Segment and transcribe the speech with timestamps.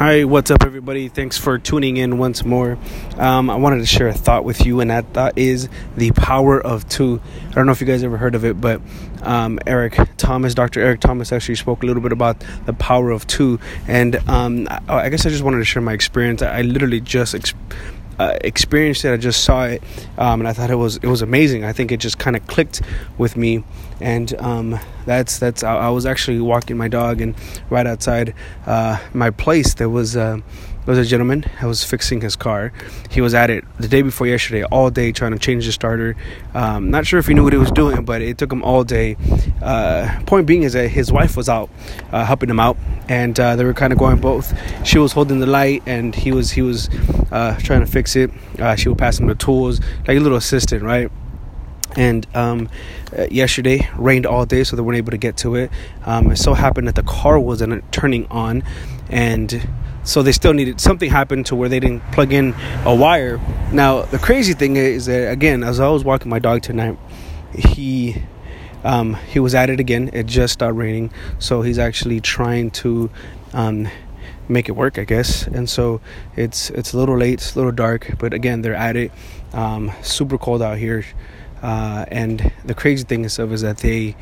[0.00, 1.08] Hi, what's up, everybody?
[1.08, 2.78] Thanks for tuning in once more.
[3.18, 6.58] Um, I wanted to share a thought with you, and that thought is the power
[6.58, 7.20] of two.
[7.50, 8.80] I don't know if you guys ever heard of it, but
[9.20, 10.80] um, Eric Thomas, Dr.
[10.80, 13.60] Eric Thomas, actually spoke a little bit about the power of two.
[13.86, 16.40] And um, I, I, guess I just wanted to share my experience.
[16.40, 17.54] I, I literally just.
[18.20, 19.12] Uh, experienced it.
[19.14, 19.82] I just saw it,
[20.18, 21.64] um, and I thought it was it was amazing.
[21.64, 22.82] I think it just kind of clicked
[23.16, 23.64] with me,
[23.98, 25.62] and um, that's that's.
[25.62, 27.34] I, I, was actually walking my dog, and
[27.70, 28.34] right outside
[28.66, 30.16] uh, my place there was.
[30.18, 30.40] Uh,
[30.90, 32.72] was a gentleman that was fixing his car.
[33.10, 36.16] He was at it the day before yesterday, all day trying to change the starter.
[36.52, 38.84] Um, not sure if he knew what he was doing, but it took him all
[38.84, 39.16] day.
[39.62, 41.70] Uh, point being is that his wife was out
[42.12, 42.76] uh, helping him out,
[43.08, 44.52] and uh, they were kind of going both.
[44.86, 46.88] She was holding the light, and he was he was
[47.30, 48.30] uh, trying to fix it.
[48.58, 51.10] Uh, she would pass him the tools, like a little assistant, right?
[51.96, 52.68] and um,
[53.18, 55.72] uh, yesterday rained all day so they weren't able to get to it
[56.04, 58.62] um, it so happened that the car wasn't turning on
[59.08, 59.68] and
[60.04, 62.54] so they still needed something happened to where they didn't plug in
[62.84, 63.38] a wire.
[63.72, 66.98] Now the crazy thing is that again as i was walking my dog tonight
[67.54, 68.22] he
[68.82, 70.10] um, he was at it again.
[70.12, 71.12] It just started raining.
[71.38, 73.10] So he's actually trying to
[73.52, 73.88] um,
[74.48, 75.46] make it work i guess.
[75.46, 76.00] And so
[76.36, 79.12] it's it's a little late it's a little dark but again they're at it
[79.52, 81.04] um, super cold out here.
[81.62, 84.16] Uh, and the crazy thing is, is that they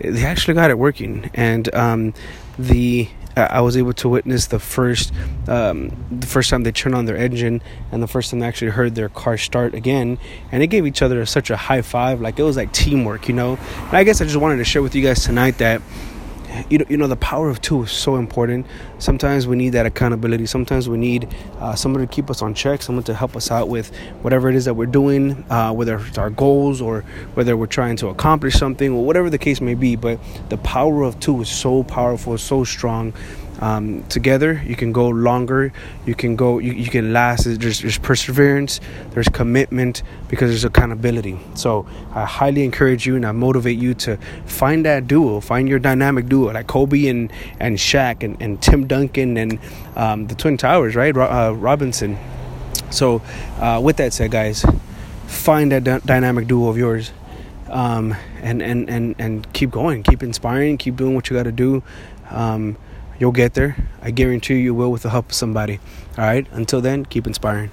[0.00, 2.14] they actually got it working, and um,
[2.58, 5.12] the I was able to witness the first
[5.48, 8.72] um, the first time they turned on their engine and the first time they actually
[8.72, 10.18] heard their car start again.
[10.50, 12.20] And they gave each other such a high five.
[12.20, 13.58] Like it was like teamwork you know?
[13.86, 15.80] And I guess I just wanted to share with you guys tonight that
[16.68, 18.66] you know, you know the power of two is so important.
[18.98, 20.46] Sometimes we need that accountability.
[20.46, 23.68] Sometimes we need uh, someone to keep us on check, someone to help us out
[23.68, 27.02] with whatever it is that we're doing, uh, whether it's our goals or
[27.34, 29.96] whether we're trying to accomplish something or whatever the case may be.
[29.96, 33.12] But the power of two is so powerful, so strong
[33.62, 34.60] um, together.
[34.66, 35.72] You can go longer.
[36.04, 37.44] You can go you, you can last.
[37.44, 38.80] There's, there's perseverance.
[39.10, 41.38] There's commitment because there's accountability.
[41.54, 45.40] So i highly encourage you and i motivate you to find that duo.
[45.40, 49.58] Find your dynamic duo like kobe and and Shaq and, and tim duncan and
[49.96, 51.16] um, the twin towers right?
[51.16, 52.18] Uh, robinson.
[52.90, 53.22] So
[53.60, 54.64] uh, with that said guys
[55.26, 57.12] find that d- dynamic duo of yours
[57.68, 61.52] um, and, and, and, and keep going, keep inspiring, keep doing what you got to
[61.52, 61.82] do.
[62.28, 62.76] Um,
[63.18, 63.76] You'll get there.
[64.00, 65.78] I guarantee you will with the help of somebody.
[66.18, 66.46] All right.
[66.52, 67.70] Until then, keep inspiring.